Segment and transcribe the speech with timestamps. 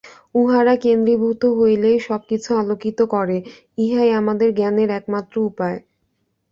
[0.35, 3.37] উহারা কেন্দ্রীভূত হইলেই সব কিছু আলোকিত করে,
[3.77, 5.77] ইহাই আমাদের জ্ঞানের একমাত্র উপায়।